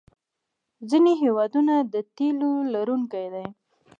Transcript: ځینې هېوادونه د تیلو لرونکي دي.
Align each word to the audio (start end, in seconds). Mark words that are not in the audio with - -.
ځینې 0.89 1.13
هېوادونه 1.23 1.75
د 1.93 1.95
تیلو 2.17 2.51
لرونکي 2.73 3.25
دي. 3.33 3.45